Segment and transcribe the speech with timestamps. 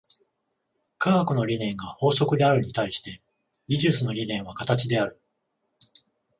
[0.97, 3.21] 科学の理念が法則であるに対して、
[3.67, 5.21] 技術の理念は形である。